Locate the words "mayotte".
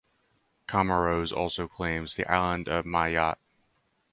2.85-3.37